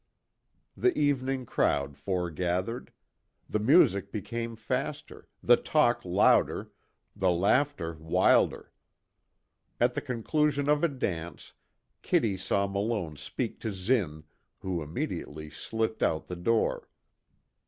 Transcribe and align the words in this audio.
The 0.75 0.97
evening 0.97 1.45
crowd 1.45 1.95
foregathered. 1.95 2.91
The 3.47 3.59
music 3.59 4.11
became 4.11 4.55
faster, 4.55 5.27
the 5.43 5.57
talk 5.57 6.03
louder, 6.03 6.71
the 7.15 7.29
laughter 7.29 7.93
wilder. 7.99 8.71
At 9.79 9.93
the 9.93 10.01
conclusion 10.01 10.67
of 10.67 10.83
a 10.83 10.87
dance, 10.87 11.53
Kitty 12.01 12.35
saw 12.35 12.65
Malone 12.65 13.15
speak 13.15 13.59
to 13.59 13.71
Zinn, 13.71 14.23
who 14.61 14.81
immediately 14.81 15.51
slipped 15.51 16.01
out 16.01 16.25
the 16.25 16.35
door. 16.35 16.89